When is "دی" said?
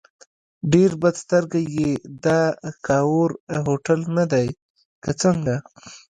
4.31-4.47